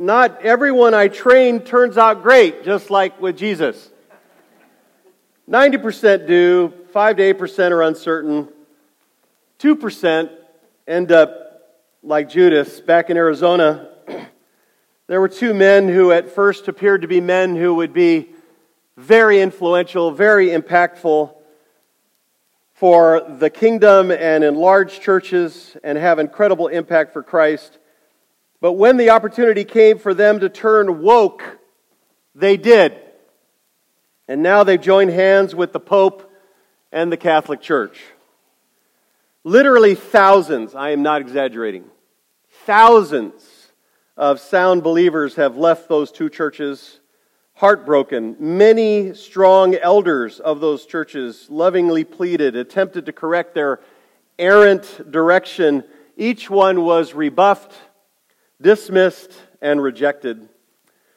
[0.00, 3.90] not everyone I train turns out great, just like with Jesus.
[5.48, 8.48] 90% do, 5 to 8% are uncertain,
[9.58, 10.30] 2%
[10.88, 12.80] end up like Judas.
[12.80, 13.90] Back in Arizona,
[15.06, 18.30] there were two men who at first appeared to be men who would be
[18.96, 21.34] very influential, very impactful
[22.72, 27.76] for the kingdom and in large churches and have incredible impact for Christ.
[28.60, 31.58] But when the opportunity came for them to turn woke,
[32.34, 32.94] they did.
[34.28, 36.30] And now they've joined hands with the Pope
[36.92, 38.00] and the Catholic Church.
[39.42, 41.84] Literally thousands, I am not exaggerating,
[42.66, 43.42] thousands
[44.16, 47.00] of sound believers have left those two churches
[47.54, 48.36] heartbroken.
[48.38, 53.80] Many strong elders of those churches lovingly pleaded, attempted to correct their
[54.38, 55.84] errant direction.
[56.16, 57.74] Each one was rebuffed
[58.60, 60.48] dismissed, and rejected.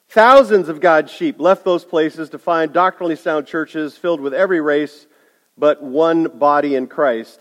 [0.09, 4.61] Thousands of God's sheep left those places to find doctrinally sound churches filled with every
[4.61, 5.07] race
[5.57, 7.39] but one body in Christ.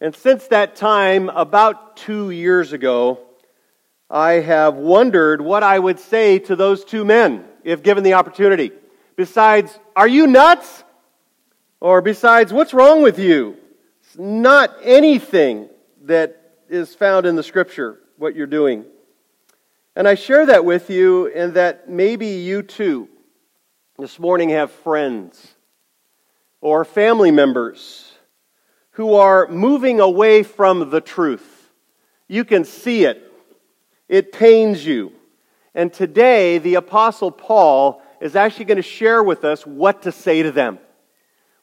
[0.00, 3.20] And since that time, about two years ago,
[4.08, 8.72] I have wondered what I would say to those two men if given the opportunity.
[9.16, 10.84] Besides, are you nuts?
[11.80, 13.56] Or besides, what's wrong with you?
[14.02, 15.68] It's not anything
[16.02, 18.84] that is found in the scripture, what you're doing.
[19.96, 23.08] And I share that with you in that maybe you too
[23.98, 25.54] this morning have friends
[26.60, 28.12] or family members
[28.92, 31.70] who are moving away from the truth.
[32.28, 33.32] You can see it,
[34.08, 35.12] it pains you.
[35.74, 40.42] And today, the Apostle Paul is actually going to share with us what to say
[40.42, 40.78] to them.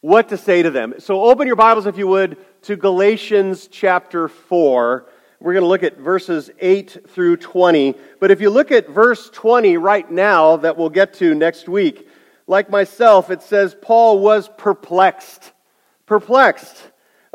[0.01, 0.95] What to say to them.
[0.99, 5.07] So open your Bibles, if you would, to Galatians chapter 4
[5.39, 7.95] we're going to look at verses 8 through 20.
[8.19, 12.09] But if you look at verse 20 right now, that we'll get to next week,
[12.47, 15.51] like myself, it says Paul was perplexed.
[16.05, 16.91] Perplexed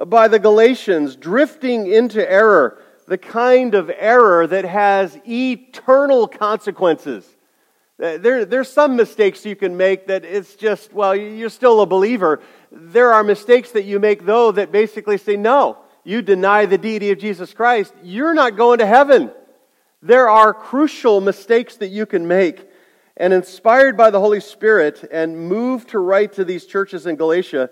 [0.07, 7.25] by the Galatians drifting into error, the kind of error that has eternal consequences.
[7.99, 12.41] There, there's some mistakes you can make that it's just, well, you're still a believer.
[12.73, 17.11] There are mistakes that you make, though, that basically say, no, you deny the deity
[17.11, 19.31] of Jesus Christ, you're not going to heaven.
[20.03, 22.69] There are crucial mistakes that you can make.
[23.17, 27.71] And inspired by the Holy Spirit and moved to write to these churches in Galatia,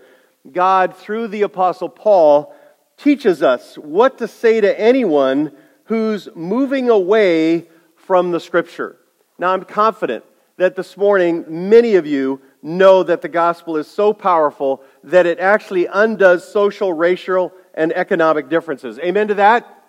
[0.52, 2.54] God, through the Apostle Paul,
[2.96, 5.52] teaches us what to say to anyone
[5.84, 8.96] who's moving away from the Scripture.
[9.38, 10.24] Now, I'm confident
[10.58, 15.38] that this morning many of you know that the gospel is so powerful that it
[15.38, 18.98] actually undoes social, racial, and economic differences.
[18.98, 19.82] Amen to that?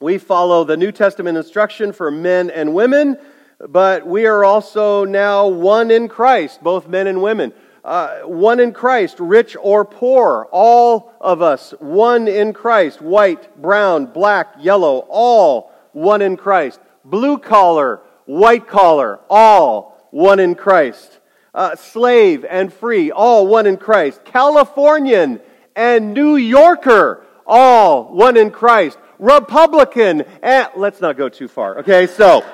[0.00, 3.18] We follow the New Testament instruction for men and women,
[3.60, 7.52] but we are also now one in Christ, both men and women.
[7.84, 14.06] Uh, one in Christ, rich or poor, all of us, one in Christ, white, brown,
[14.06, 16.80] black, yellow, all one in Christ.
[17.04, 21.18] Blue collar, white collar, all one in Christ.
[21.54, 24.24] Uh, slave and free, all one in Christ.
[24.24, 25.40] Californian
[25.76, 28.96] and New Yorker, all one in Christ.
[29.18, 31.78] Republican, and let's not go too far.
[31.78, 32.44] Okay, so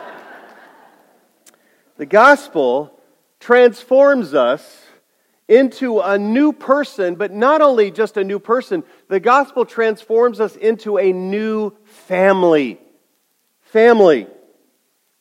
[1.96, 2.92] the gospel
[3.40, 4.84] transforms us
[5.48, 10.56] into a new person, but not only just a new person, the gospel transforms us
[10.56, 12.78] into a new family.
[13.62, 14.26] Family.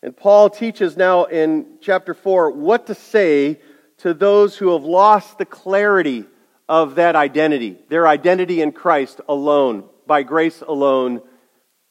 [0.03, 3.59] And Paul teaches now in chapter 4 what to say
[3.97, 6.25] to those who have lost the clarity
[6.69, 11.21] of that identity, their identity in Christ alone, by grace alone,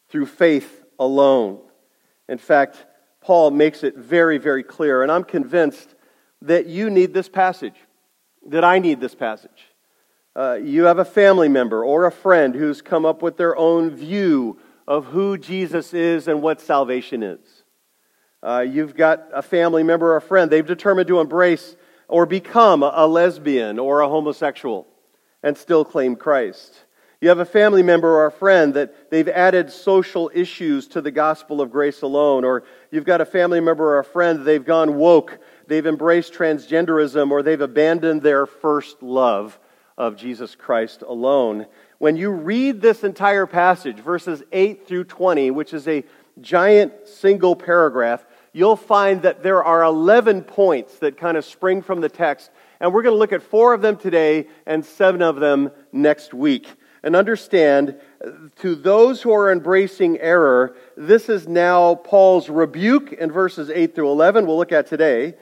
[0.09, 1.61] through faith alone.
[2.29, 2.85] In fact,
[3.21, 5.95] Paul makes it very, very clear, and I'm convinced
[6.43, 7.75] that you need this passage,
[8.49, 9.73] that I need this passage.
[10.37, 13.91] Uh, you have a family member or a friend who's come up with their own
[13.91, 17.65] view of who Jesus is and what salvation is.
[18.43, 21.75] Uh, you've got a family member or a friend, they've determined to embrace
[22.09, 24.87] or become a lesbian or a homosexual
[25.43, 26.85] and still claim Christ.
[27.21, 31.11] You have a family member or a friend that they've added social issues to the
[31.11, 34.65] gospel of grace alone, or you've got a family member or a friend that they've
[34.65, 35.39] gone woke.
[35.67, 39.59] they've embraced transgenderism or they've abandoned their first love
[39.97, 41.67] of Jesus Christ alone.
[41.99, 46.05] When you read this entire passage, verses 8 through 20, which is a
[46.41, 48.27] giant single paragraph,
[48.57, 52.51] you'll find that there are 11 points that kind of spring from the text.
[52.81, 56.33] And we're going to look at four of them today and seven of them next
[56.33, 56.67] week.
[57.03, 58.01] And understand,
[58.61, 64.11] to those who are embracing error, this is now Paul's rebuke in verses 8 through
[64.11, 65.35] 11, we'll look at today.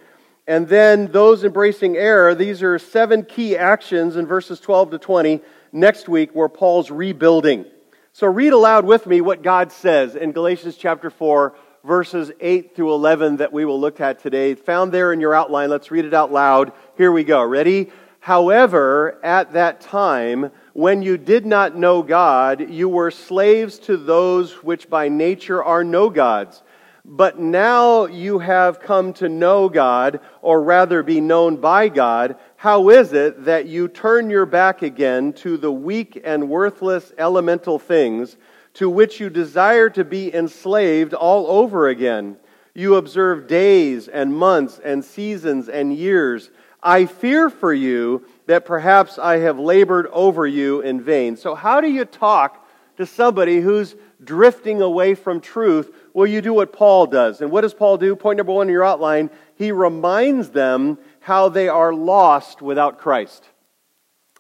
[0.49, 5.41] And then those embracing error, these are seven key actions in verses 12 to 20
[5.71, 7.65] next week where Paul's rebuilding.
[8.13, 12.95] So read aloud with me what God says in Galatians chapter 4, verses 8 through
[12.95, 14.55] 11 that we will look at today.
[14.55, 15.69] Found there in your outline.
[15.69, 16.73] Let's read it out loud.
[16.97, 17.43] Here we go.
[17.43, 17.91] Ready?
[18.21, 24.63] However, at that time, when you did not know God, you were slaves to those
[24.63, 26.63] which by nature are no gods.
[27.05, 32.37] But now you have come to know God, or rather be known by God.
[32.57, 37.79] How is it that you turn your back again to the weak and worthless elemental
[37.79, 38.39] things
[38.75, 42.37] to which you desire to be enslaved all over again?
[42.75, 46.51] You observe days and months and seasons and years.
[46.83, 51.37] I fear for you that perhaps I have labored over you in vain.
[51.37, 52.67] So, how do you talk
[52.99, 55.95] to somebody who's drifting away from truth?
[56.13, 57.41] Well, you do what Paul does.
[57.41, 58.15] And what does Paul do?
[58.17, 63.45] Point number one in your outline he reminds them how they are lost without Christ.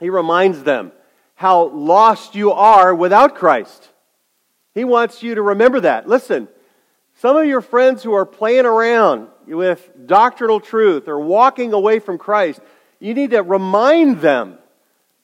[0.00, 0.92] He reminds them
[1.36, 3.90] how lost you are without Christ.
[4.74, 6.08] He wants you to remember that.
[6.08, 6.48] Listen,
[7.20, 12.18] some of your friends who are playing around with doctrinal truth or walking away from
[12.18, 12.60] Christ,
[12.98, 14.58] you need to remind them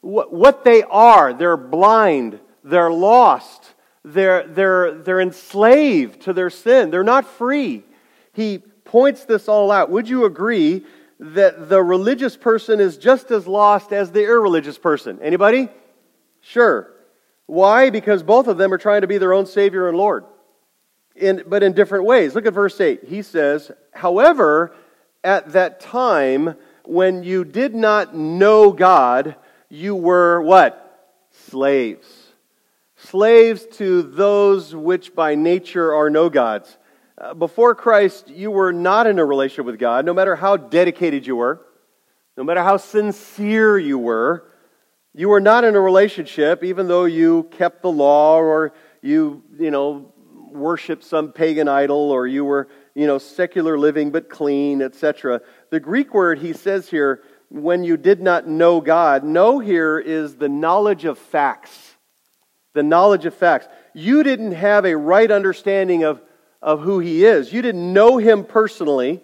[0.00, 1.34] what they are.
[1.34, 3.74] They're blind, they're lost,
[4.04, 7.82] they're, they're, they're enslaved to their sin, they're not free.
[8.32, 9.90] He points this all out.
[9.90, 10.84] Would you agree
[11.18, 15.18] that the religious person is just as lost as the irreligious person?
[15.20, 15.68] Anybody?
[16.40, 16.90] Sure.
[17.50, 17.90] Why?
[17.90, 20.24] Because both of them are trying to be their own Savior and Lord
[21.16, 22.36] in, but in different ways.
[22.36, 23.02] Look at verse 8.
[23.08, 24.72] He says, However,
[25.24, 26.54] at that time,
[26.84, 29.34] when you did not know God,
[29.68, 31.18] you were what?
[31.48, 32.06] Slaves.
[32.94, 36.78] Slaves to those which by nature are no gods.
[37.18, 41.26] Uh, before Christ, you were not in a relationship with God, no matter how dedicated
[41.26, 41.60] you were,
[42.36, 44.49] no matter how sincere you were.
[45.14, 48.72] You were not in a relationship, even though you kept the law or
[49.02, 50.12] you, you know,
[50.52, 55.40] worshiped some pagan idol or you were, you know, secular living but clean, etc.
[55.70, 60.36] The Greek word he says here, when you did not know God, know here is
[60.36, 61.96] the knowledge of facts.
[62.74, 63.66] The knowledge of facts.
[63.94, 66.22] You didn't have a right understanding of,
[66.62, 67.52] of who he is.
[67.52, 69.20] You didn't know him personally.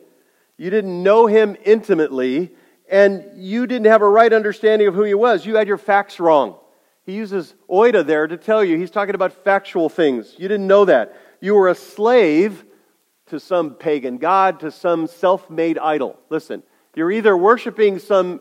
[0.58, 2.55] You didn't know him intimately.
[2.88, 5.44] And you didn't have a right understanding of who he was.
[5.44, 6.56] You had your facts wrong.
[7.04, 8.76] He uses oida there to tell you.
[8.76, 10.34] He's talking about factual things.
[10.38, 11.16] You didn't know that.
[11.40, 12.64] You were a slave
[13.26, 16.18] to some pagan god, to some self made idol.
[16.30, 16.62] Listen,
[16.94, 18.40] you're either worshiping some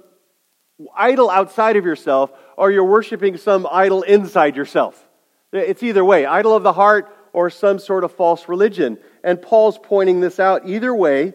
[0.95, 5.07] idol outside of yourself or you're worshiping some idol inside yourself.
[5.51, 8.97] It's either way idol of the heart or some sort of false religion.
[9.23, 10.67] And Paul's pointing this out.
[10.67, 11.33] Either way,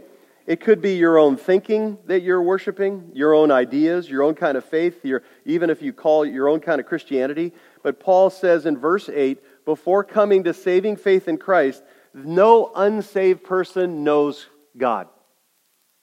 [0.50, 4.58] it could be your own thinking that you're worshiping, your own ideas, your own kind
[4.58, 7.52] of faith, your, even if you call it your own kind of Christianity.
[7.84, 13.44] But Paul says in verse 8, before coming to saving faith in Christ, no unsaved
[13.44, 15.06] person knows God.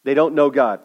[0.05, 0.79] They don't know God.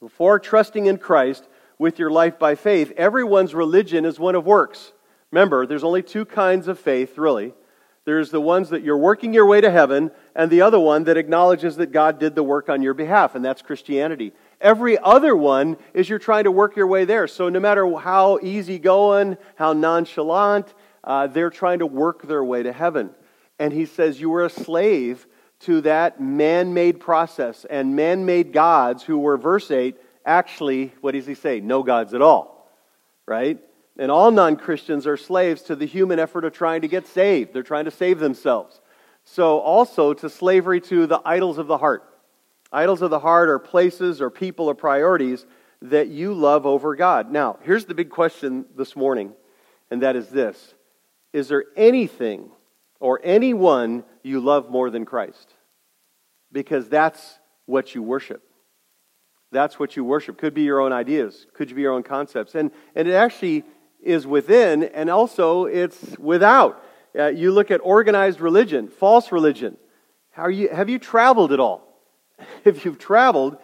[0.00, 1.46] Before trusting in Christ
[1.78, 4.92] with your life by faith, everyone's religion is one of works.
[5.30, 7.52] Remember, there's only two kinds of faith, really.
[8.04, 11.16] There's the ones that you're working your way to heaven, and the other one that
[11.16, 14.32] acknowledges that God did the work on your behalf, and that's Christianity.
[14.60, 17.28] Every other one is you're trying to work your way there.
[17.28, 22.72] So no matter how easygoing, how nonchalant, uh, they're trying to work their way to
[22.72, 23.10] heaven.
[23.58, 25.26] And he says you were a slave
[25.60, 31.12] to that man made process and man made gods who were, verse 8, actually, what
[31.12, 31.60] does he say?
[31.60, 32.68] No gods at all,
[33.26, 33.60] right?
[33.98, 37.52] And all non Christians are slaves to the human effort of trying to get saved.
[37.52, 38.80] They're trying to save themselves.
[39.24, 42.04] So, also to slavery to the idols of the heart.
[42.72, 45.44] Idols of the heart are places or people or priorities
[45.82, 47.30] that you love over God.
[47.30, 49.32] Now, here's the big question this morning,
[49.90, 50.74] and that is this
[51.32, 52.50] Is there anything
[52.98, 55.52] or anyone you love more than Christ?
[56.50, 58.42] Because that's what you worship.
[59.50, 60.38] That's what you worship.
[60.38, 62.54] Could be your own ideas, could be your own concepts.
[62.54, 63.64] And, and it actually
[64.02, 66.82] is within, and also it's without.
[67.16, 69.76] Uh, you look at organized religion, false religion.
[70.30, 71.88] How you, have you traveled at all?
[72.64, 73.56] If you've traveled,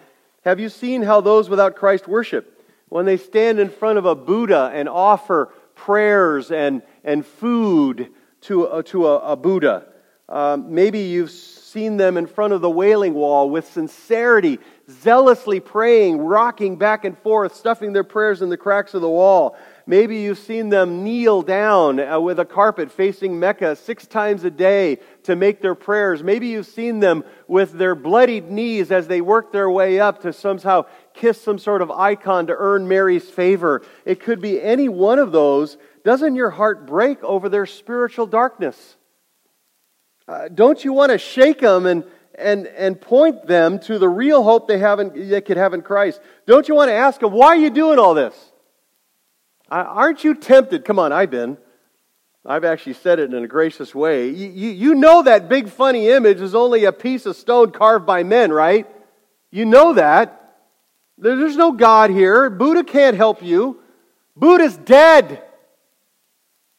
[0.45, 2.65] Have you seen how those without Christ worship?
[2.89, 8.11] When they stand in front of a Buddha and offer prayers and, and food
[8.43, 9.87] to, uh, to a, a Buddha.
[10.29, 14.59] Um, maybe you've seen them in front of the wailing wall with sincerity,
[14.91, 19.57] zealously praying, rocking back and forth, stuffing their prayers in the cracks of the wall.
[19.89, 24.51] Maybe you've seen them kneel down uh, with a carpet facing Mecca six times a
[24.51, 26.23] day to make their prayers.
[26.23, 30.33] Maybe you've seen them with their bloodied knees as they work their way up to
[30.35, 33.81] somehow kiss some sort of icon to earn Mary's favor.
[34.05, 35.79] It could be any one of those.
[36.05, 38.97] Doesn't your heart break over their spiritual darkness?
[40.29, 42.05] Uh, don't you want to shake them and,
[42.35, 45.81] and, and point them to the real hope they, have in, they could have in
[45.81, 46.21] Christ?
[46.47, 48.48] Don't you want to ask them, why are you doing all this?
[49.71, 50.85] Aren't you tempted?
[50.85, 51.59] Come on, I've been.
[52.47, 54.31] I've actually said it in a gracious way.
[54.31, 58.07] You, you, you, know that big funny image is only a piece of stone carved
[58.07, 58.87] by men, right?
[59.51, 60.57] You know that.
[61.19, 62.49] There's no God here.
[62.49, 63.81] Buddha can't help you.
[64.35, 65.43] Buddha's dead.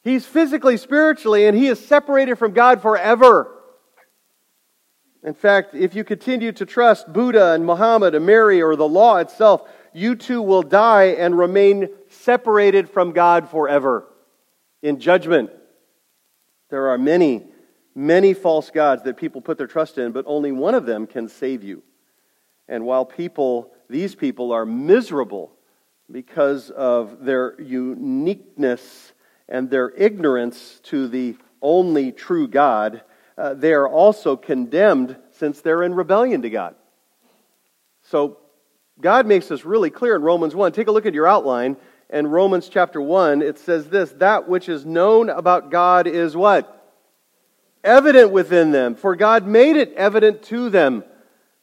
[0.02, 3.54] He's physically, spiritually, and he is separated from God forever.
[5.22, 9.18] In fact, if you continue to trust Buddha and Muhammad and Mary or the law
[9.18, 14.06] itself, you too will die and remain separated from God forever
[14.82, 15.50] in judgment.
[16.70, 17.46] There are many,
[17.94, 21.28] many false gods that people put their trust in, but only one of them can
[21.28, 21.82] save you.
[22.68, 25.52] And while people, these people, are miserable
[26.10, 29.12] because of their uniqueness
[29.48, 33.02] and their ignorance to the only true God,
[33.36, 36.74] uh, they are also condemned since they're in rebellion to God.
[38.02, 38.38] So
[39.00, 40.72] God makes this really clear in Romans 1.
[40.72, 41.76] Take a look at your outline.
[42.10, 46.76] In Romans chapter 1, it says this That which is known about God is what?
[47.82, 51.04] Evident within them, for God made it evident to them.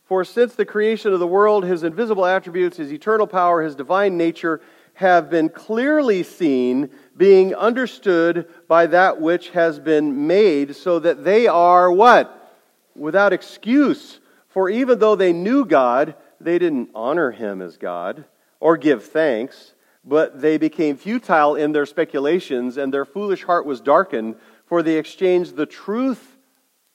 [0.05, 4.17] For since the creation of the world, his invisible attributes, his eternal power, his divine
[4.17, 4.61] nature
[4.93, 11.45] have been clearly seen, being understood by that which has been made, so that they
[11.45, 12.57] are what?
[12.95, 14.19] Without excuse.
[14.47, 18.25] For even though they knew God, they didn't honor him as God
[18.59, 23.81] or give thanks, but they became futile in their speculations, and their foolish heart was
[23.81, 26.37] darkened, for they exchanged the truth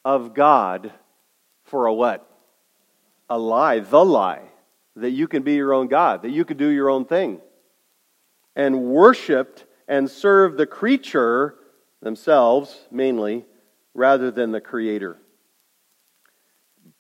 [0.05, 0.93] of God
[1.65, 2.29] for a what?
[3.29, 4.43] A lie, the lie,
[4.97, 7.41] that you can be your own God, that you can do your own thing,
[8.57, 11.55] and worshiped and served the creature
[12.01, 13.45] themselves, mainly,
[13.95, 15.19] rather than the Creator.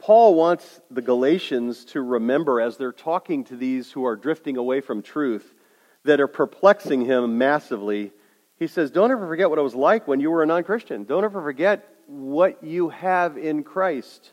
[0.03, 4.81] Paul wants the Galatians to remember as they're talking to these who are drifting away
[4.81, 5.55] from truth
[6.03, 8.11] that are perplexing him massively.
[8.59, 11.05] He says, Don't ever forget what it was like when you were a non Christian.
[11.05, 14.33] Don't ever forget what you have in Christ.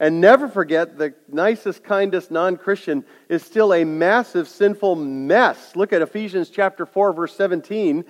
[0.00, 5.76] And never forget the nicest, kindest non Christian is still a massive sinful mess.
[5.76, 8.04] Look at Ephesians chapter 4, verse 17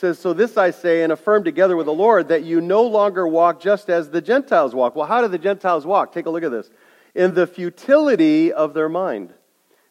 [0.00, 3.28] says, So this I say and affirm together with the Lord that you no longer
[3.28, 4.96] walk just as the Gentiles walk.
[4.96, 6.12] Well, how do the Gentiles walk?
[6.12, 6.70] Take a look at this.
[7.14, 9.34] In the futility of their mind,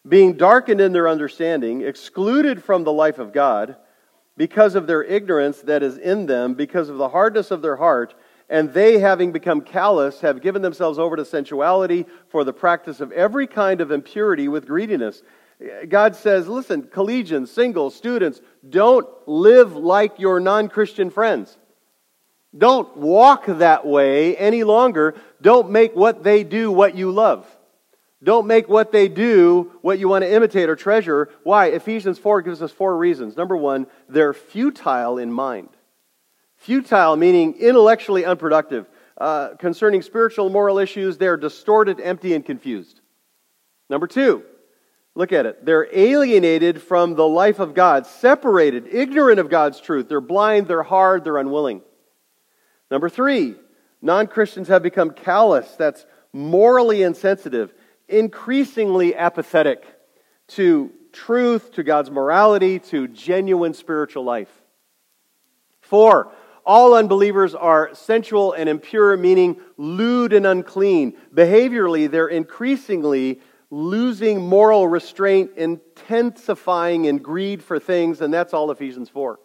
[0.06, 3.76] being darkened in their understanding, excluded from the life of God,
[4.36, 8.14] because of their ignorance that is in them, because of the hardness of their heart,
[8.48, 13.12] and they, having become callous, have given themselves over to sensuality for the practice of
[13.12, 15.22] every kind of impurity with greediness.
[15.88, 21.56] God says, listen, collegians, singles, students, don't live like your non Christian friends.
[22.56, 25.14] Don't walk that way any longer.
[25.40, 27.46] Don't make what they do what you love.
[28.22, 31.30] Don't make what they do what you want to imitate or treasure.
[31.42, 31.66] Why?
[31.66, 33.36] Ephesians 4 gives us four reasons.
[33.36, 35.68] Number one, they're futile in mind.
[36.56, 38.86] Futile meaning intellectually unproductive.
[39.16, 43.00] Uh, concerning spiritual and moral issues, they're distorted, empty, and confused.
[43.88, 44.44] Number two,
[45.14, 45.64] Look at it.
[45.64, 50.08] They're alienated from the life of God, separated, ignorant of God's truth.
[50.08, 51.82] They're blind, they're hard, they're unwilling.
[52.90, 53.56] Number three,
[54.00, 55.68] non Christians have become callous.
[55.76, 57.72] That's morally insensitive,
[58.08, 59.84] increasingly apathetic
[60.48, 64.50] to truth, to God's morality, to genuine spiritual life.
[65.80, 66.32] Four,
[66.64, 71.16] all unbelievers are sensual and impure, meaning lewd and unclean.
[71.34, 73.40] Behaviorally, they're increasingly
[73.70, 79.38] losing moral restraint, intensifying in greed for things, and that's all Ephesians 4.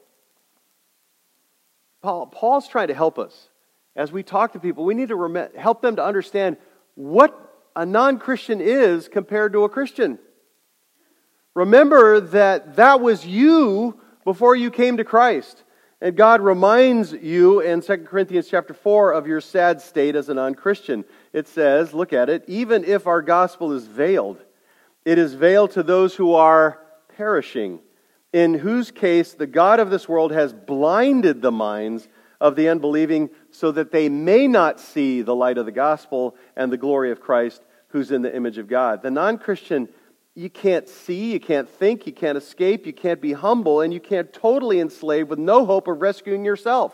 [2.01, 3.50] Paul, Paul's trying to help us.
[3.96, 6.58] As we talk to people, we need to rem- help them to understand
[6.96, 7.39] what
[7.75, 10.20] a non Christian is compared to a Christian.
[11.53, 15.63] Remember that that was you before you came to Christ.
[16.01, 20.33] And God reminds you in 2 Corinthians chapter 4 of your sad state as a
[20.33, 21.05] non Christian.
[21.31, 24.43] It says, look at it, even if our gospel is veiled,
[25.05, 26.81] It is veiled to those who are
[27.15, 27.79] perishing,
[28.33, 32.07] in whose case the God of this world has blinded the minds
[32.41, 36.71] of the unbelieving so that they may not see the light of the gospel and
[36.71, 39.01] the glory of Christ, who's in the image of God.
[39.01, 39.87] The non Christian,
[40.36, 44.01] you can't see, you can't think, you can't escape, you can't be humble, and you
[44.01, 46.94] can't totally enslave with no hope of rescuing yourself.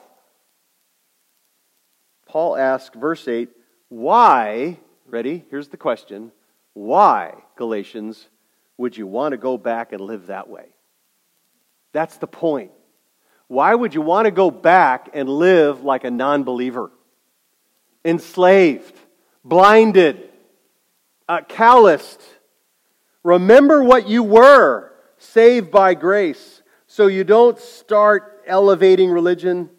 [2.28, 3.50] Paul asks, verse 8,
[3.90, 5.44] why, ready?
[5.50, 6.32] Here's the question
[6.74, 8.30] why, Galatians,
[8.78, 10.68] would you want to go back and live that way?
[11.92, 12.72] That's the point.
[13.48, 16.90] Why would you want to go back and live like a non believer?
[18.06, 18.96] Enslaved,
[19.44, 20.30] blinded,
[21.28, 22.22] uh, calloused.
[23.24, 29.70] Remember what you were, saved by grace, so you don't start elevating religion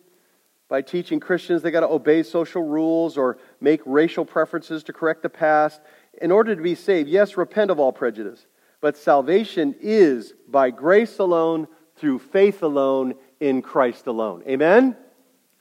[0.68, 5.22] by teaching Christians they got to obey social rules or make racial preferences to correct
[5.22, 5.80] the past.
[6.20, 8.46] In order to be saved, yes, repent of all prejudice.
[8.80, 14.42] But salvation is by grace alone, through faith alone, in Christ alone.
[14.48, 14.96] Amen?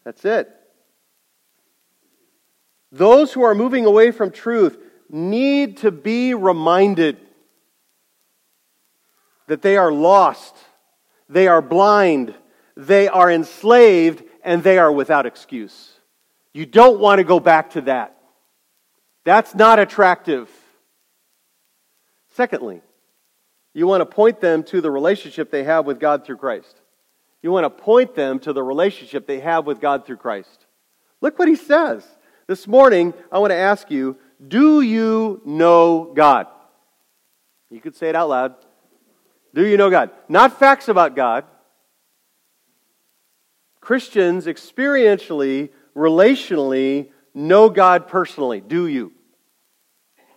[0.06, 0.50] That's it.
[2.92, 4.78] Those who are moving away from truth
[5.10, 7.18] need to be reminded
[9.52, 10.56] that they are lost,
[11.28, 12.34] they are blind,
[12.78, 15.92] they are enslaved, and they are without excuse.
[16.54, 18.16] You don't want to go back to that.
[19.26, 20.50] That's not attractive.
[22.30, 22.80] Secondly,
[23.74, 26.80] you want to point them to the relationship they have with God through Christ.
[27.42, 30.66] You want to point them to the relationship they have with God through Christ.
[31.20, 32.08] Look what he says.
[32.48, 34.16] This morning, I want to ask you
[34.48, 36.48] do you know God?
[37.70, 38.56] You could say it out loud.
[39.54, 40.12] Do you know God?
[40.30, 41.46] Not facts about God,
[43.82, 48.62] Christians experientially, relationally know God personally.
[48.62, 49.12] Do you?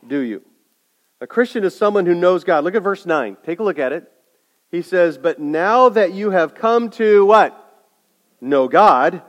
[0.07, 0.43] Do you?
[1.21, 2.65] A Christian is someone who knows God.
[2.65, 3.37] Look at verse 9.
[3.45, 4.11] Take a look at it.
[4.71, 7.61] He says, But now that you have come to what?
[8.41, 9.23] Know God,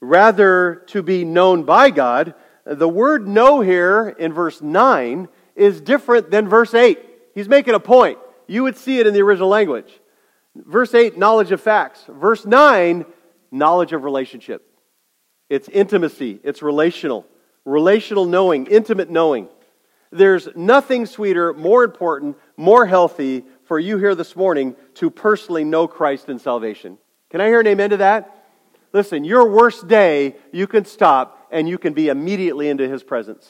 [0.00, 2.34] rather to be known by God.
[2.66, 6.98] The word know here in verse 9 is different than verse 8.
[7.34, 8.18] He's making a point.
[8.50, 10.00] You would see it in the original language.
[10.56, 12.02] Verse 8, knowledge of facts.
[12.08, 13.06] Verse 9,
[13.52, 14.66] knowledge of relationship.
[15.48, 17.26] It's intimacy, it's relational.
[17.64, 19.48] Relational knowing, intimate knowing.
[20.10, 25.86] There's nothing sweeter, more important, more healthy for you here this morning to personally know
[25.86, 26.98] Christ and salvation.
[27.30, 28.48] Can I hear an amen to that?
[28.92, 33.48] Listen, your worst day, you can stop and you can be immediately into his presence.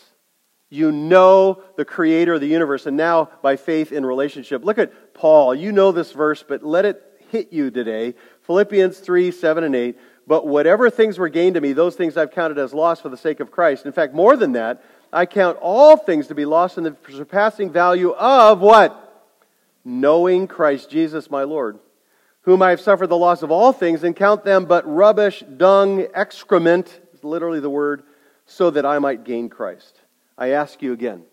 [0.70, 4.64] You know the creator of the universe, and now by faith in relationship.
[4.64, 5.52] Look at Paul.
[5.54, 8.14] You know this verse, but let it hit you today.
[8.42, 9.98] Philippians 3 7 and 8.
[10.28, 13.16] But whatever things were gained to me, those things I've counted as loss for the
[13.16, 13.84] sake of Christ.
[13.84, 17.72] In fact, more than that, I count all things to be lost in the surpassing
[17.72, 19.28] value of what?
[19.84, 21.80] Knowing Christ Jesus my Lord,
[22.42, 26.06] whom I have suffered the loss of all things, and count them but rubbish, dung,
[26.14, 28.04] excrement, is literally the word,
[28.46, 29.99] so that I might gain Christ.
[30.40, 31.24] I ask you again,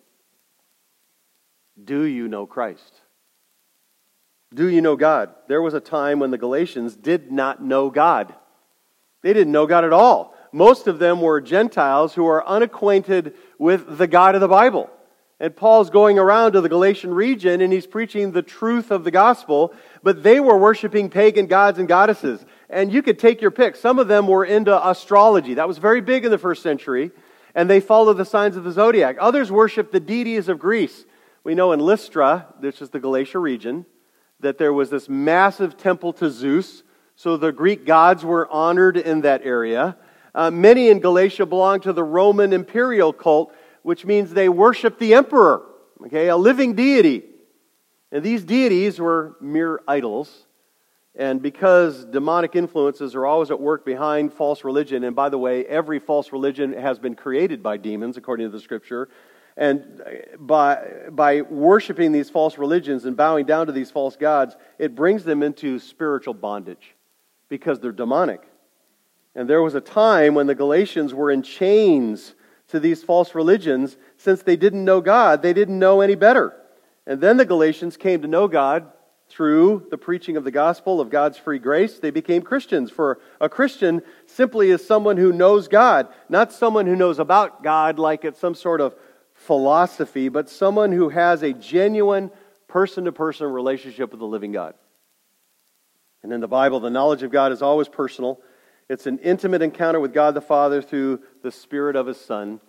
[1.82, 2.94] do you know Christ?
[4.54, 5.34] Do you know God?
[5.48, 8.36] There was a time when the Galatians did not know God.
[9.24, 10.36] They didn't know God at all.
[10.52, 14.90] Most of them were Gentiles who are unacquainted with the God of the Bible.
[15.40, 19.12] And Paul's going around to the Galatian region and he's preaching the truth of the
[19.12, 22.44] gospel, but they were worshiping pagan gods and goddesses.
[22.70, 23.76] And you could take your pick.
[23.76, 25.54] Some of them were into astrology.
[25.54, 27.12] That was very big in the first century.
[27.58, 29.18] And they follow the signs of the zodiac.
[29.20, 31.06] Others worship the deities of Greece.
[31.44, 33.88] We know in Lystra, this is the Galatia region,
[34.40, 36.84] that there was this massive temple to Zeus.
[37.16, 39.98] So the Greek gods were honored in that area.
[40.36, 45.16] Uh, many in Galatia belonged to the Roman imperial cult, which means they worshiped the
[45.16, 45.64] emperor,
[46.06, 47.24] okay, a living deity.
[48.12, 50.46] And these deities were mere idols.
[51.18, 55.66] And because demonic influences are always at work behind false religion, and by the way,
[55.66, 59.10] every false religion has been created by demons, according to the scripture,
[59.58, 60.04] and
[60.38, 65.24] by, by worshiping these false religions and bowing down to these false gods, it brings
[65.24, 66.96] them into spiritual bondage
[67.50, 68.44] because they're demonic.
[69.34, 72.36] And there was a time when the Galatians were in chains
[72.68, 76.56] to these false religions since they didn't know God, they didn't know any better.
[77.08, 78.92] And then the Galatians came to know God
[79.30, 82.00] through the preaching of the gospel of God's free grace.
[82.00, 82.90] They became Christians.
[82.92, 88.00] For a Christian simply is someone who knows God, not someone who knows about God
[88.00, 88.96] like it's some sort of
[89.34, 92.32] philosophy, but someone who has a genuine
[92.68, 94.74] person to person relationship with the living God.
[96.24, 98.40] And in the Bible, the knowledge of God is always personal.
[98.90, 102.60] It's an intimate encounter with God the Father through the Spirit of His Son.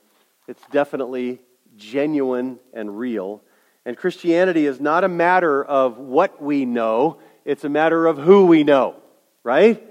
[0.46, 1.40] It's definitely
[1.76, 3.42] genuine and real.
[3.88, 8.44] And Christianity is not a matter of what we know, it's a matter of who
[8.44, 8.96] we know,
[9.42, 9.82] right?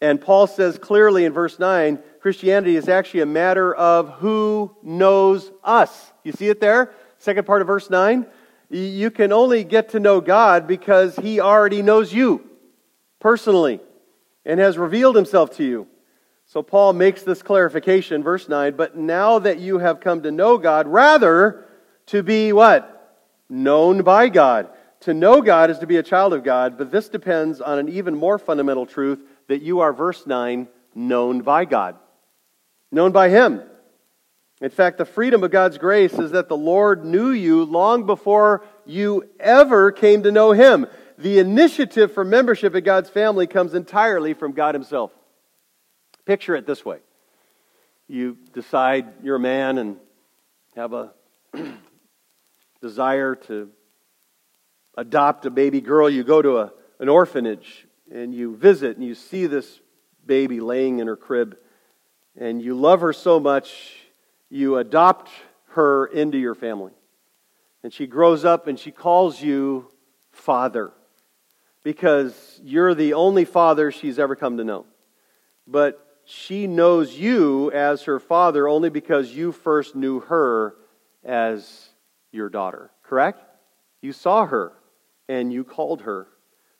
[0.00, 5.52] And Paul says clearly in verse 9 Christianity is actually a matter of who knows
[5.62, 6.12] us.
[6.24, 6.94] You see it there?
[7.18, 8.24] Second part of verse 9.
[8.70, 12.42] You can only get to know God because he already knows you
[13.20, 13.80] personally
[14.46, 15.88] and has revealed himself to you.
[16.46, 20.56] So Paul makes this clarification, verse 9, but now that you have come to know
[20.56, 21.66] God, rather
[22.06, 22.94] to be what?
[23.48, 24.70] Known by God.
[25.00, 27.88] To know God is to be a child of God, but this depends on an
[27.88, 31.96] even more fundamental truth that you are, verse 9, known by God.
[32.90, 33.62] Known by Him.
[34.60, 38.64] In fact, the freedom of God's grace is that the Lord knew you long before
[38.86, 40.86] you ever came to know Him.
[41.18, 45.12] The initiative for membership in God's family comes entirely from God Himself.
[46.24, 46.98] Picture it this way
[48.08, 49.96] you decide you're a man and
[50.74, 51.12] have a
[52.80, 53.70] desire to
[54.96, 56.08] adopt a baby girl.
[56.08, 59.80] You go to a, an orphanage and you visit and you see this
[60.24, 61.56] baby laying in her crib
[62.38, 63.96] and you love her so much
[64.48, 65.30] you adopt
[65.70, 66.92] her into your family.
[67.82, 69.90] And she grows up and she calls you
[70.30, 70.92] father
[71.82, 74.86] because you're the only father she's ever come to know.
[75.66, 80.74] But she knows you as her father only because you first knew her
[81.24, 81.90] as
[82.32, 83.42] your daughter, correct?
[84.00, 84.72] You saw her
[85.28, 86.28] and you called her.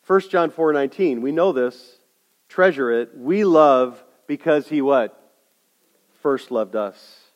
[0.05, 1.99] 1 John 4:19, we know this,
[2.47, 3.17] treasure it.
[3.17, 5.19] We love because he what?
[6.21, 7.31] First loved us.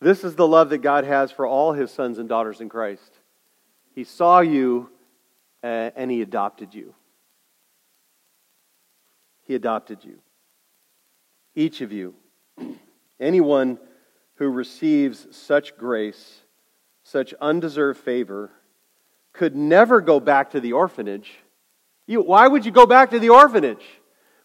[0.00, 3.18] This is the love that God has for all his sons and daughters in Christ.
[3.94, 4.90] He saw you
[5.62, 6.94] uh, and he adopted you.
[9.42, 10.18] He adopted you.
[11.54, 12.14] Each of you,
[13.20, 13.78] anyone
[14.36, 16.42] who receives such grace,
[17.04, 18.50] such undeserved favor,
[19.32, 21.30] could never go back to the orphanage.
[22.06, 23.84] You, why would you go back to the orphanage?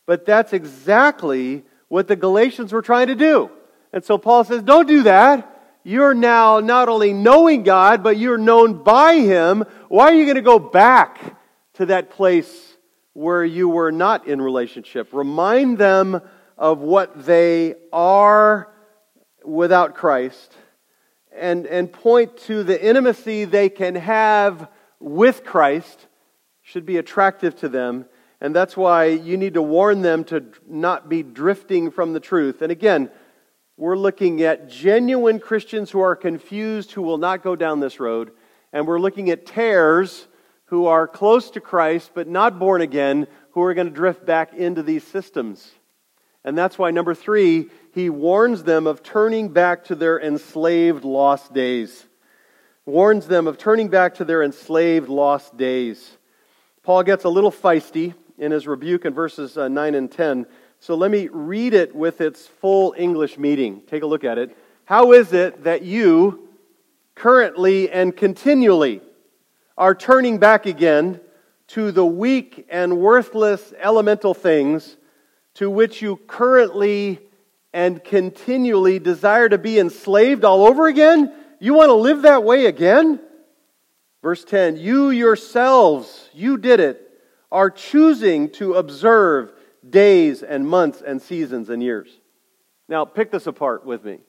[0.06, 3.50] But that's exactly what the Galatians were trying to do.
[3.93, 5.56] And so Paul says, don't do that.
[5.84, 9.63] You're now not only knowing God, but you're known by Him.
[9.88, 11.38] Why are you going to go back
[11.76, 12.76] to that place
[13.13, 15.13] where you were not in relationship?
[15.13, 16.22] Remind them
[16.58, 18.69] of what they are
[19.43, 20.54] without Christ
[21.36, 26.08] and, and point to the intimacy they can have with Christ
[26.62, 28.06] should be attractive to them.
[28.42, 32.62] And that's why you need to warn them to not be drifting from the truth.
[32.62, 33.10] And again,
[33.76, 38.32] we're looking at genuine Christians who are confused, who will not go down this road.
[38.72, 40.28] And we're looking at tares
[40.65, 44.54] who are close to Christ but not born again, who are going to drift back
[44.54, 45.72] into these systems.
[46.45, 51.54] And that's why, number three, he warns them of turning back to their enslaved lost
[51.54, 52.06] days.
[52.86, 56.17] Warns them of turning back to their enslaved lost days.
[56.84, 60.47] Paul gets a little feisty in his rebuke in verses uh, 9 and 10
[60.82, 63.82] so let me read it with its full English meaning.
[63.86, 64.56] Take a look at it.
[64.86, 66.47] How is it that you
[67.15, 69.02] currently and continually
[69.78, 71.19] are turning back again
[71.67, 74.95] to the weak and worthless elemental things
[75.56, 77.20] to which you currently
[77.74, 81.34] and continually desire to be enslaved all over again?
[81.60, 83.20] You want to live that way again?
[84.22, 87.10] Verse 10 You yourselves, you did it,
[87.52, 89.52] are choosing to observe
[89.88, 92.10] days and months and seasons and years.
[92.88, 94.20] Now, pick this apart with me.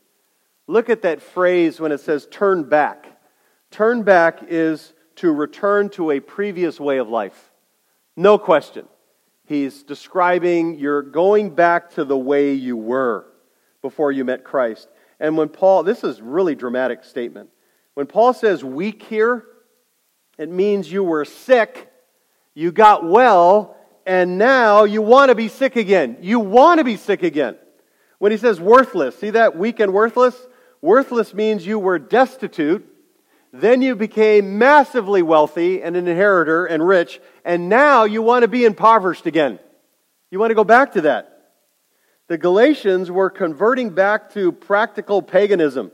[0.67, 3.07] Look at that phrase when it says turn back.
[3.71, 7.51] Turn back is to return to a previous way of life.
[8.17, 8.87] No question.
[9.51, 13.27] He's describing you're going back to the way you were
[13.83, 14.87] before you met Christ.
[15.19, 17.51] And when Paul, this is really dramatic statement.
[17.95, 19.45] When Paul says weak here,
[20.39, 21.91] it means you were sick,
[22.55, 26.19] you got well, and now you want to be sick again.
[26.21, 27.57] You want to be sick again.
[28.21, 30.37] When he says worthless, see that weak and worthless?
[30.81, 32.87] Worthless means you were destitute,
[33.53, 38.49] then you became massively wealthy and an inheritor and rich, and now you want to
[38.49, 39.59] be impoverished again.
[40.31, 41.27] You want to go back to that.
[42.29, 45.91] The Galatians were converting back to practical paganism,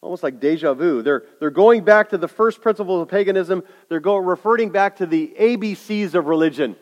[0.00, 1.02] almost like deja vu.
[1.02, 3.62] They're, they're going back to the first principles of paganism.
[3.88, 6.74] They're going, referring back to the ABCs of religion.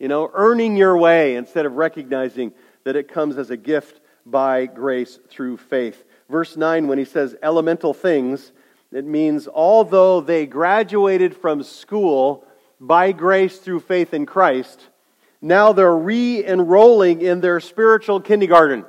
[0.00, 4.66] You know, earning your way instead of recognizing that it comes as a gift by
[4.66, 6.02] grace through faith.
[6.28, 8.50] Verse 9, when he says elemental things,
[8.92, 12.44] it means although they graduated from school
[12.78, 14.88] by grace through faith in Christ,
[15.40, 18.84] now they're re enrolling in their spiritual kindergarten.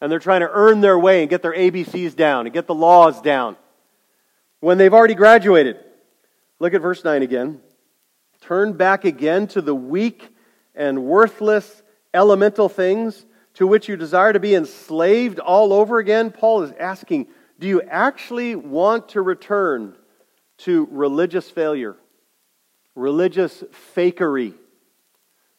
[0.00, 2.74] And they're trying to earn their way and get their ABCs down and get the
[2.74, 3.56] laws down
[4.60, 5.76] when they've already graduated.
[6.58, 7.60] Look at verse 9 again.
[8.40, 10.34] Turn back again to the weak
[10.74, 11.82] and worthless
[12.14, 16.30] elemental things to which you desire to be enslaved all over again.
[16.30, 17.26] Paul is asking,
[17.60, 19.94] do you actually want to return
[20.58, 21.94] to religious failure,
[22.94, 23.62] religious
[23.94, 24.54] fakery,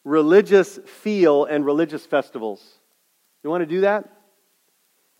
[0.04, 2.60] religious feel, and religious festivals?
[3.44, 4.08] You want to do that?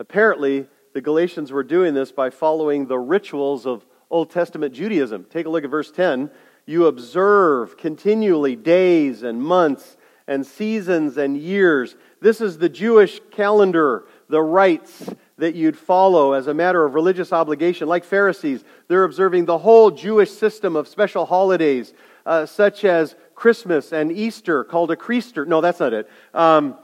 [0.00, 5.26] Apparently, the Galatians were doing this by following the rituals of Old Testament Judaism.
[5.30, 6.32] Take a look at verse 10.
[6.66, 11.94] You observe continually days and months and seasons and years.
[12.20, 15.08] This is the Jewish calendar, the rites
[15.42, 17.88] that you'd follow as a matter of religious obligation.
[17.88, 21.92] Like Pharisees, they're observing the whole Jewish system of special holidays,
[22.24, 25.44] uh, such as Christmas and Easter, called a Creaster.
[25.44, 26.08] No, that's not it.
[26.32, 26.76] Um,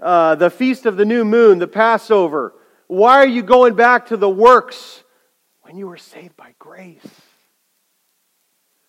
[0.00, 2.54] uh, the Feast of the New Moon, the Passover.
[2.88, 5.04] Why are you going back to the works
[5.60, 7.06] when you were saved by grace?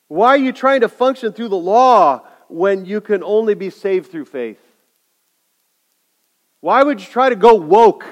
[0.07, 4.09] Why are you trying to function through the law when you can only be saved
[4.09, 4.59] through faith?
[6.61, 8.07] Why would you try to go woke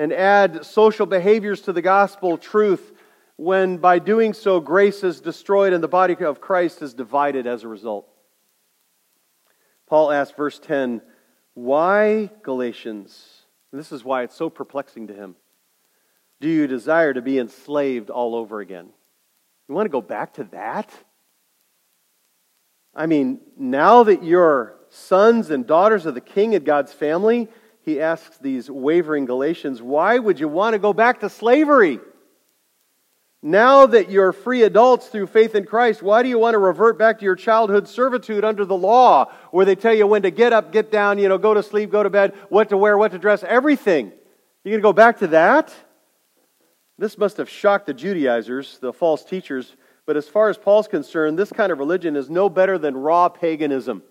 [0.00, 2.90] and add social behaviors to the gospel truth
[3.36, 7.64] when by doing so grace is destroyed and the body of Christ is divided as
[7.64, 8.08] a result?
[9.86, 11.02] Paul asks, verse 10,
[11.52, 13.42] why, Galatians?
[13.74, 15.36] this is why it's so perplexing to him.
[16.40, 18.88] Do you desire to be enslaved all over again?
[19.68, 20.90] You want to go back to that?
[22.94, 27.50] I mean, now that you're sons and daughters of the king and God's family,
[27.90, 31.98] he asks these wavering Galatians, why would you want to go back to slavery?
[33.42, 36.98] Now that you're free adults through faith in Christ, why do you want to revert
[36.98, 40.52] back to your childhood servitude under the law, where they tell you when to get
[40.52, 43.12] up, get down, you know, go to sleep, go to bed, what to wear, what
[43.12, 44.12] to dress, everything?
[44.62, 45.74] You're going to go back to that?
[46.98, 49.74] This must have shocked the Judaizers, the false teachers,
[50.04, 53.30] but as far as Paul's concerned, this kind of religion is no better than raw
[53.30, 54.02] paganism.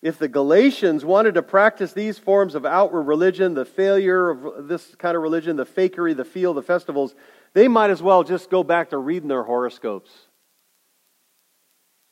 [0.00, 4.94] If the Galatians wanted to practice these forms of outward religion, the failure of this
[4.94, 7.16] kind of religion, the fakery, the feel, the festivals,
[7.52, 10.10] they might as well just go back to reading their horoscopes.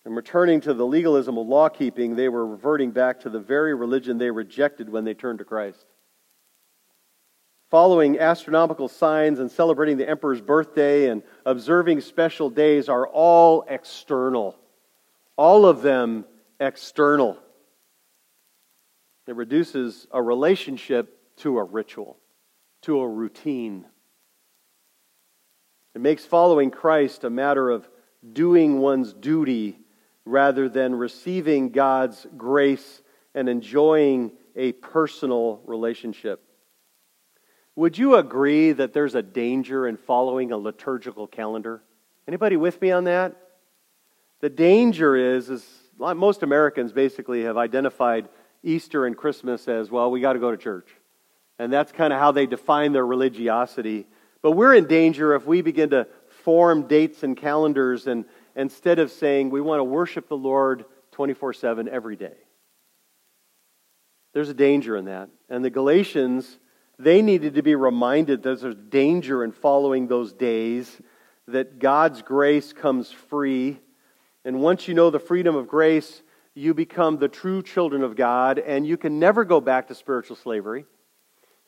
[0.04, 3.74] And returning to the legalism of law keeping, they were reverting back to the very
[3.74, 5.84] religion they rejected when they turned to Christ.
[7.70, 14.56] Following astronomical signs and celebrating the emperor's birthday and observing special days are all external.
[15.36, 16.24] All of them
[16.60, 17.38] external.
[19.26, 22.16] It reduces a relationship to a ritual,
[22.82, 23.84] to a routine.
[25.94, 27.88] It makes following Christ a matter of
[28.32, 29.78] doing one's duty
[30.24, 33.02] rather than receiving God's grace
[33.34, 36.42] and enjoying a personal relationship.
[37.74, 41.82] Would you agree that there's a danger in following a liturgical calendar?
[42.26, 43.36] Anybody with me on that?
[44.40, 45.66] The danger is, is
[45.98, 48.28] most Americans basically have identified
[48.66, 50.88] Easter and Christmas as, well, we got to go to church.
[51.58, 54.06] And that's kind of how they define their religiosity.
[54.42, 56.06] But we're in danger if we begin to
[56.42, 58.24] form dates and calendars and
[58.54, 62.34] instead of saying we want to worship the Lord 24 7 every day.
[64.34, 65.30] There's a danger in that.
[65.48, 66.58] And the Galatians,
[66.98, 70.94] they needed to be reminded that there's danger in following those days,
[71.48, 73.78] that God's grace comes free.
[74.44, 76.22] And once you know the freedom of grace,
[76.56, 80.36] you become the true children of God, and you can never go back to spiritual
[80.36, 80.86] slavery.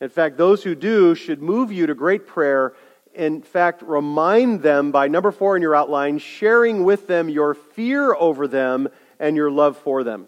[0.01, 2.75] In fact, those who do should move you to great prayer.
[3.15, 8.15] In fact, remind them by number four in your outline, sharing with them your fear
[8.15, 8.89] over them
[9.21, 10.27] and your love for them.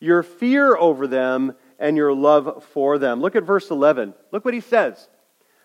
[0.00, 3.20] Your fear over them and your love for them.
[3.20, 4.14] Look at verse 11.
[4.32, 5.08] Look what he says.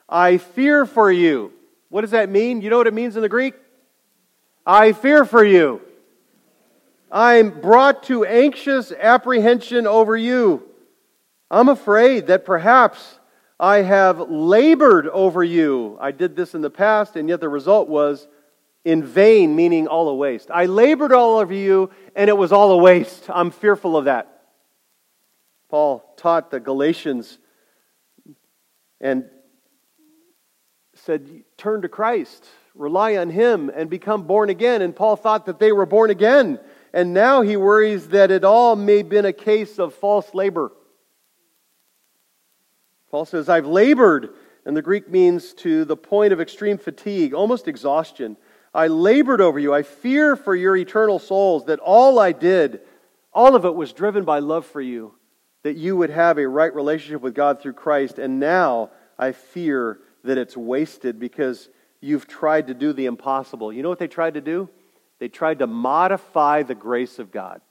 [0.08, 1.54] I fear for you.
[1.90, 2.62] What does that mean?
[2.62, 3.56] You know what it means in the Greek?
[4.64, 5.82] I fear for you.
[7.12, 10.64] I'm brought to anxious apprehension over you.
[11.50, 13.20] I'm afraid that perhaps
[13.60, 15.98] I have labored over you.
[16.02, 18.28] I did this in the past, and yet the result was
[18.84, 20.52] in vain, meaning all a waste.
[20.52, 23.30] I labored all over you, and it was all a waste.
[23.30, 24.44] I'm fearful of that.
[25.70, 27.40] Paul taught the Galatians
[29.00, 29.26] and
[30.94, 34.82] said, Turn to Christ, rely on Him, and become born again.
[34.82, 36.60] And Paul thought that they were born again
[36.98, 40.72] and now he worries that it all may have been a case of false labor.
[43.12, 44.32] Paul says, I've labored,
[44.66, 48.36] and the Greek means to the point of extreme fatigue, almost exhaustion.
[48.74, 49.76] I labored over you.
[49.76, 52.82] I fear for your eternal souls that all I did,
[53.32, 55.14] all of it was driven by love for you,
[55.62, 58.18] that you would have a right relationship with God through Christ.
[58.18, 61.70] And now I fear that it's wasted because
[62.02, 63.72] you've tried to do the impossible.
[63.72, 64.68] You know what they tried to do?
[65.20, 67.62] They tried to modify the grace of God.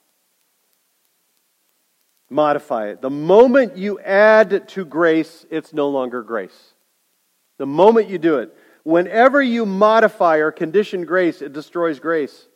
[2.29, 3.01] Modify it.
[3.01, 6.75] The moment you add to grace, it's no longer grace.
[7.59, 8.57] The moment you do it.
[8.83, 12.49] Whenever you modify or condition grace, it destroys grace.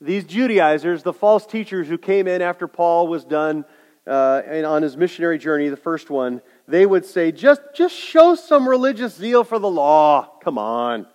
[0.00, 3.64] These Judaizers, the false teachers who came in after Paul was done
[4.06, 8.68] uh, on his missionary journey, the first one, they would say, just, just show some
[8.68, 10.28] religious zeal for the law.
[10.42, 11.06] Come on.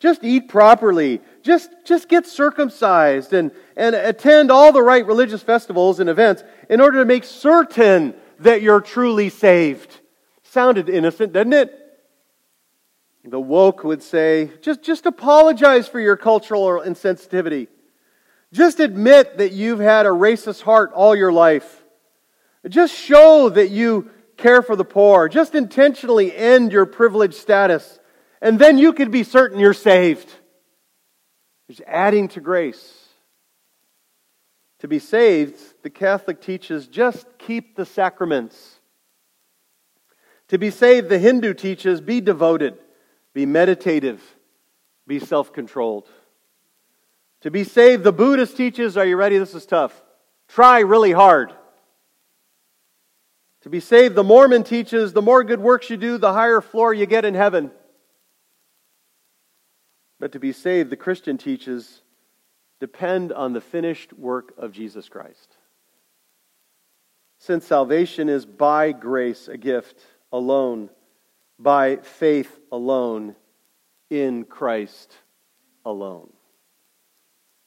[0.00, 1.20] Just eat properly.
[1.46, 6.80] Just, just get circumcised and, and attend all the right religious festivals and events in
[6.80, 10.00] order to make certain that you're truly saved.
[10.42, 11.72] Sounded innocent, didn't it?
[13.22, 17.68] The woke would say, just, just apologize for your cultural insensitivity.
[18.52, 21.84] Just admit that you've had a racist heart all your life.
[22.68, 25.28] Just show that you care for the poor.
[25.28, 28.00] Just intentionally end your privileged status.
[28.42, 30.28] And then you could be certain you're saved.
[31.68, 33.06] It's adding to grace.
[34.80, 38.80] To be saved, the Catholic teaches just keep the sacraments.
[40.48, 42.78] To be saved, the Hindu teaches be devoted,
[43.32, 44.22] be meditative,
[45.06, 46.08] be self controlled.
[47.40, 49.38] To be saved, the Buddhist teaches, are you ready?
[49.38, 50.02] This is tough.
[50.48, 51.52] Try really hard.
[53.62, 56.94] To be saved, the Mormon teaches the more good works you do, the higher floor
[56.94, 57.72] you get in heaven.
[60.18, 62.02] But to be saved, the Christian teaches
[62.80, 65.56] depend on the finished work of Jesus Christ.
[67.38, 70.00] Since salvation is by grace, a gift
[70.32, 70.90] alone,
[71.58, 73.36] by faith alone,
[74.10, 75.14] in Christ
[75.84, 76.32] alone.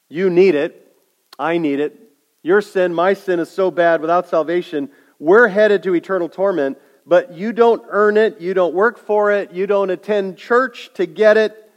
[0.09, 0.95] You need it.
[1.37, 1.97] I need it.
[2.41, 7.33] Your sin, my sin, is so bad without salvation, we're headed to eternal torment, but
[7.33, 11.35] you don't earn it, you don't work for it, you don't attend church to get
[11.35, 11.68] it,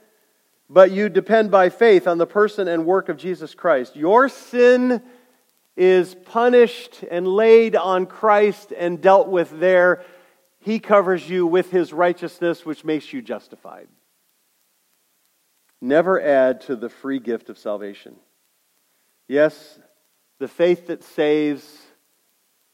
[0.72, 3.94] but you depend by faith on the person and work of Jesus Christ.
[3.94, 5.02] Your sin
[5.76, 10.02] is punished and laid on Christ and dealt with there.
[10.60, 13.88] He covers you with his righteousness, which makes you justified.
[15.78, 18.16] Never add to the free gift of salvation.
[19.28, 19.78] Yes,
[20.38, 21.82] the faith that saves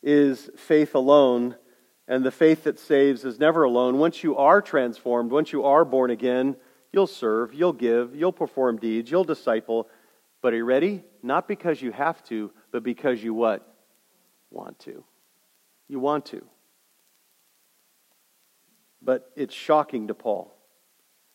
[0.05, 1.57] is faith alone,
[2.07, 3.99] and the faith that saves is never alone.
[3.99, 6.55] Once you are transformed, once you are born again,
[6.93, 9.89] you'll serve, you'll give, you'll perform deeds, you'll disciple.
[10.41, 11.05] But are you ready?
[11.23, 13.67] Not because you have to, but because you what?
[14.51, 15.05] Want to.
[15.89, 16.45] You want to.
[19.03, 20.55] But it's shocking to Paul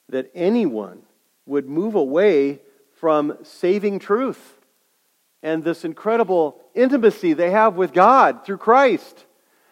[0.10, 1.04] that anyone
[1.46, 2.60] would move away
[3.00, 4.60] from saving truth
[5.42, 9.26] and this incredible intimacy they have with God through Christ.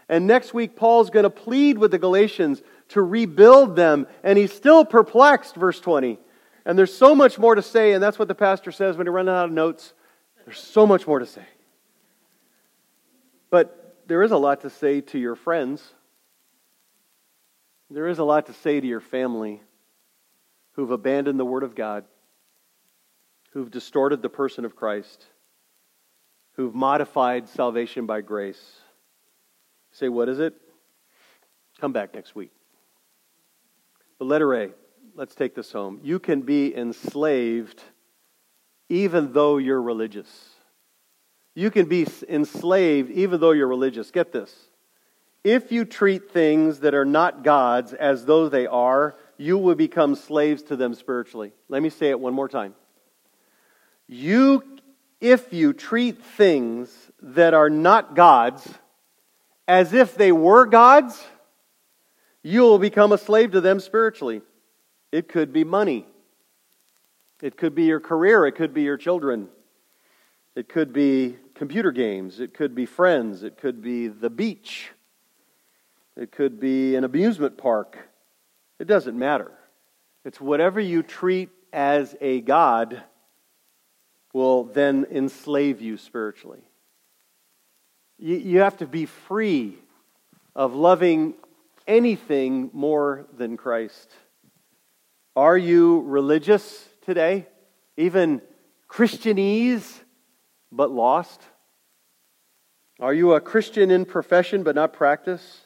[0.09, 4.53] And next week, Paul's going to plead with the Galatians to rebuild them, and he's
[4.53, 6.19] still perplexed, verse 20.
[6.65, 9.11] And there's so much more to say, and that's what the pastor says when he
[9.11, 9.93] runs out of notes.
[10.45, 11.45] There's so much more to say.
[13.49, 15.83] But there is a lot to say to your friends.
[17.89, 19.61] There is a lot to say to your family
[20.73, 22.05] who've abandoned the Word of God,
[23.51, 25.25] who've distorted the person of Christ
[26.53, 28.61] who've modified salvation by grace.
[29.91, 30.53] Say, what is it?
[31.79, 32.51] Come back next week.
[34.21, 34.69] The letter A,
[35.15, 35.99] let's take this home.
[36.03, 37.81] You can be enslaved
[38.87, 40.29] even though you're religious.
[41.55, 44.11] You can be enslaved even though you're religious.
[44.11, 44.55] Get this.
[45.43, 50.13] If you treat things that are not God's as though they are, you will become
[50.13, 51.51] slaves to them spiritually.
[51.67, 52.75] Let me say it one more time.
[54.07, 54.63] You
[55.19, 58.71] if you treat things that are not God's
[59.67, 61.19] as if they were God's,
[62.43, 64.41] you will become a slave to them spiritually.
[65.11, 66.05] It could be money,
[67.41, 69.49] it could be your career, it could be your children,
[70.55, 74.91] it could be computer games, it could be friends, it could be the beach,
[76.15, 77.97] it could be an amusement park.
[78.79, 79.51] It doesn't matter.
[80.25, 83.03] It's whatever you treat as a God
[84.33, 86.61] will then enslave you spiritually.
[88.17, 89.77] You, you have to be free
[90.55, 91.35] of loving
[91.87, 94.09] anything more than Christ.
[95.35, 97.47] Are you religious today?
[97.97, 98.41] Even
[98.89, 99.99] Christianese,
[100.71, 101.41] but lost?
[102.99, 105.61] Are you a Christian in profession but not practice?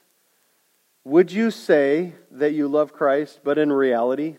[1.03, 4.37] Would you say that you love Christ, but in reality,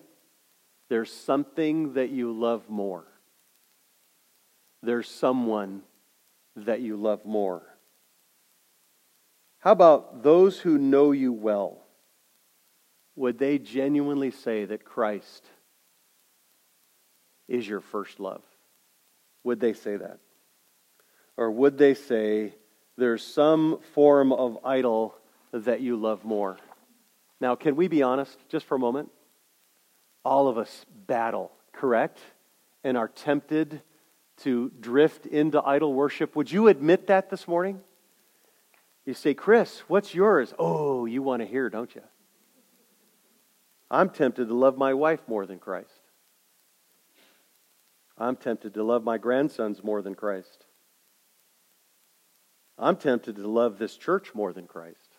[0.88, 3.06] there's something that you love more?
[4.86, 5.82] there's someone
[6.54, 7.62] that you love more?
[9.58, 11.82] How about those who know you well?
[13.16, 15.44] Would they genuinely say that Christ
[17.48, 18.42] is your first love?
[19.44, 20.18] Would they say that?
[21.36, 22.54] Or would they say
[22.96, 25.14] there's some form of idol
[25.52, 26.58] that you love more?
[27.40, 29.10] Now, can we be honest just for a moment?
[30.24, 32.18] All of us battle, correct?
[32.82, 33.82] And are tempted
[34.38, 36.36] to drift into idol worship.
[36.36, 37.80] Would you admit that this morning?
[39.06, 40.52] You say, Chris, what's yours?
[40.58, 42.02] Oh, you want to hear, don't you?
[43.88, 46.00] I'm tempted to love my wife more than Christ.
[48.18, 50.64] I'm tempted to love my grandsons more than Christ.
[52.76, 55.16] I'm tempted to love this church more than Christ.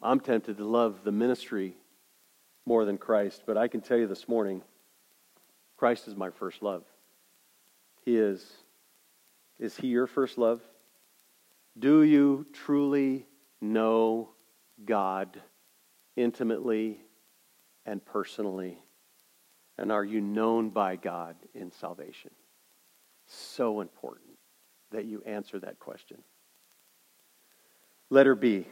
[0.00, 1.74] I'm tempted to love the ministry
[2.64, 4.62] more than Christ, but I can tell you this morning
[5.76, 6.84] Christ is my first love.
[8.04, 8.46] He is.
[9.58, 10.60] Is He your first love?
[11.78, 13.26] Do you truly
[13.60, 14.30] know
[14.84, 15.40] God
[16.16, 17.00] intimately
[17.84, 18.78] and personally?
[19.76, 22.30] And are you known by God in salvation?
[23.26, 24.38] So important
[24.92, 26.18] that you answer that question.
[28.08, 28.66] Letter B.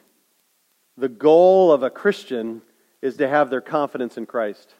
[0.96, 2.62] The goal of a Christian
[3.02, 4.74] is to have their confidence in Christ.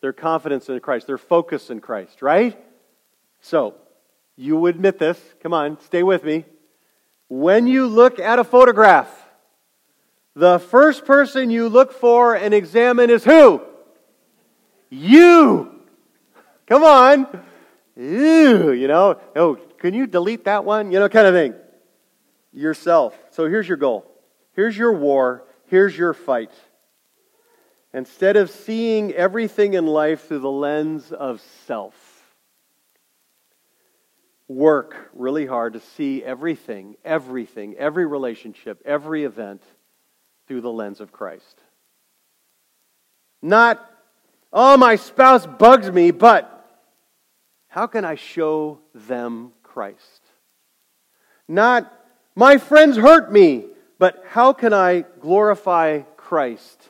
[0.00, 2.58] Their confidence in Christ, their focus in Christ, right?
[3.40, 3.74] So,
[4.36, 5.20] you admit this.
[5.42, 6.44] Come on, stay with me.
[7.28, 9.14] When you look at a photograph,
[10.34, 13.62] the first person you look for and examine is who?
[14.88, 15.82] You.
[16.66, 17.26] Come on.
[17.96, 20.92] Ew, you know, oh, can you delete that one?
[20.92, 21.54] You know, kind of thing.
[22.52, 23.18] Yourself.
[23.30, 24.06] So here's your goal.
[24.54, 25.44] Here's your war.
[25.66, 26.52] Here's your fight.
[27.92, 31.94] Instead of seeing everything in life through the lens of self,
[34.48, 39.62] work really hard to see everything, everything, every relationship, every event
[40.46, 41.60] through the lens of Christ.
[43.42, 43.84] Not,
[44.52, 46.54] oh, my spouse bugs me, but
[47.68, 50.22] how can I show them Christ?
[51.46, 51.92] Not,
[52.34, 53.66] my friends hurt me,
[53.98, 56.88] but how can I glorify Christ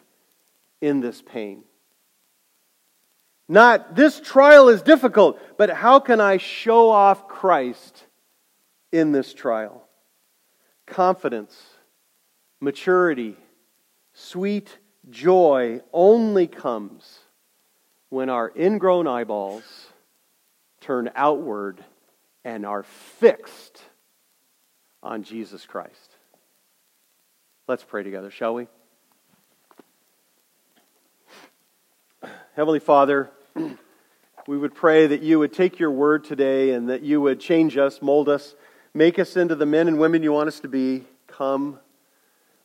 [0.81, 1.65] in this pain?
[3.49, 8.05] Not, this trial is difficult, but how can I show off Christ
[8.93, 9.83] in this trial?
[10.87, 11.59] Confidence,
[12.61, 13.37] maturity,
[14.13, 14.77] sweet
[15.09, 17.21] joy only comes
[18.11, 19.65] when our ingrown eyeballs
[20.81, 21.83] turn outward
[22.45, 23.83] and are fixed
[25.03, 26.11] on Jesus Christ.
[27.67, 28.67] Let's pray together, shall we?
[32.55, 33.31] Heavenly Father,
[34.47, 37.77] we would pray that you would take your word today and that you would change
[37.77, 38.55] us, mold us,
[38.95, 41.05] make us into the men and women you want us to be.
[41.27, 41.79] Come.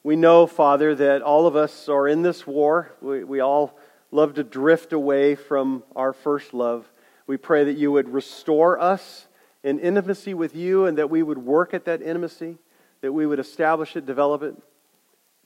[0.03, 2.91] We know, Father, that all of us are in this war.
[3.01, 3.77] We, we all
[4.11, 6.89] love to drift away from our first love.
[7.27, 9.27] We pray that you would restore us
[9.63, 12.57] in intimacy with you and that we would work at that intimacy,
[13.01, 14.55] that we would establish it, develop it.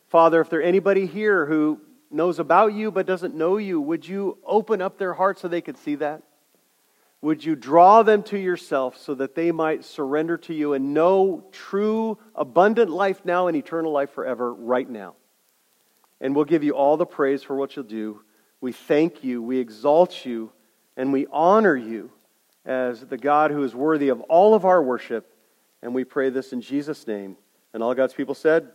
[0.10, 1.80] Father, if there anybody here who
[2.12, 5.62] knows about you but doesn't know you, would you open up their heart so they
[5.62, 6.24] could see that?
[7.22, 11.46] Would you draw them to yourself so that they might surrender to you and know
[11.52, 15.16] true, abundant life now and eternal life forever right now?
[16.22, 18.22] And we'll give you all the praise for what you'll do.
[18.62, 20.52] We thank you, we exalt you
[20.96, 22.12] and we honor you
[22.66, 25.34] as the God who is worthy of all of our worship.
[25.82, 27.38] And we pray this in Jesus' name.
[27.74, 28.70] And all God's people said,